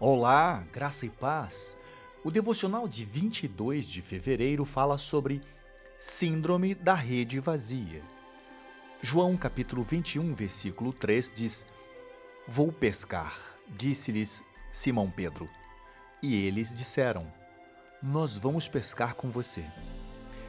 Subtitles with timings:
[0.00, 1.76] Olá, graça e paz.
[2.24, 5.40] O devocional de 22 de fevereiro fala sobre
[5.96, 8.02] Síndrome da rede vazia.
[9.00, 11.64] João capítulo 21, versículo 3 diz:
[12.48, 13.38] Vou pescar,
[13.68, 15.48] disse-lhes Simão Pedro.
[16.20, 17.32] E eles disseram:
[18.02, 19.64] Nós vamos pescar com você.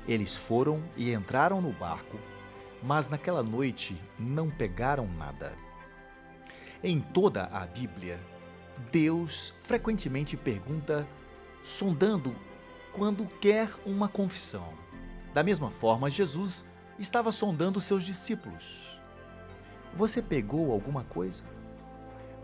[0.08, 2.18] Eles foram e entraram no barco,
[2.82, 5.54] mas naquela noite não pegaram nada.
[6.84, 8.20] Em toda a Bíblia,
[8.92, 11.08] Deus frequentemente pergunta,
[11.64, 12.36] sondando
[12.94, 14.74] quando quer uma confissão.
[15.34, 16.64] Da mesma forma, Jesus
[16.98, 19.02] estava sondando seus discípulos.
[19.94, 21.44] Você pegou alguma coisa?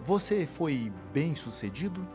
[0.03, 2.05] Você foi bem sucedido?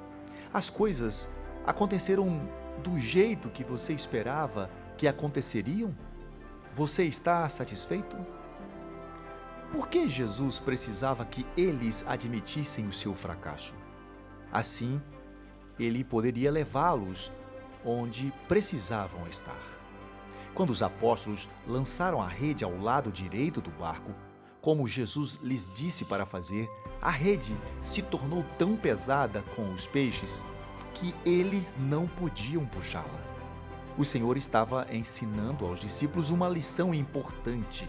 [0.52, 1.28] As coisas
[1.66, 2.48] aconteceram
[2.82, 5.94] do jeito que você esperava que aconteceriam?
[6.74, 8.16] Você está satisfeito?
[9.70, 13.74] Por que Jesus precisava que eles admitissem o seu fracasso?
[14.56, 15.02] Assim,
[15.78, 17.30] ele poderia levá-los
[17.84, 19.60] onde precisavam estar.
[20.54, 24.14] Quando os apóstolos lançaram a rede ao lado direito do barco,
[24.62, 26.70] como Jesus lhes disse para fazer,
[27.02, 30.42] a rede se tornou tão pesada com os peixes
[30.94, 33.20] que eles não podiam puxá-la.
[33.98, 37.86] O Senhor estava ensinando aos discípulos uma lição importante.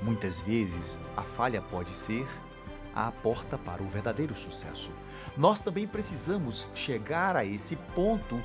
[0.00, 2.26] Muitas vezes a falha pode ser
[2.94, 4.92] a porta para o verdadeiro sucesso.
[5.36, 8.40] Nós também precisamos chegar a esse ponto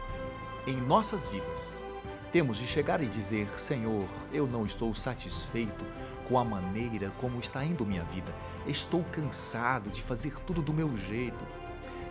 [0.66, 1.88] em nossas vidas.
[2.31, 5.86] Temos de chegar e dizer: Senhor, eu não estou satisfeito
[6.28, 8.34] com a maneira como está indo minha vida.
[8.67, 11.45] Estou cansado de fazer tudo do meu jeito.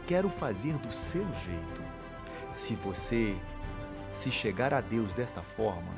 [0.06, 1.82] Quero fazer do seu jeito.
[2.52, 3.36] Se você
[4.12, 5.92] se chegar a Deus desta forma,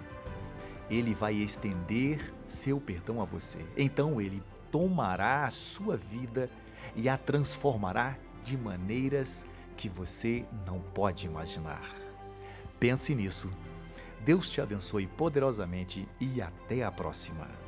[0.90, 3.64] ele vai estender seu perdão a você.
[3.76, 6.50] Então ele tomará a sua vida
[6.94, 11.82] e a transformará de maneiras que você não pode imaginar.
[12.80, 13.50] Pense nisso.
[14.24, 17.67] Deus te abençoe poderosamente e até a próxima.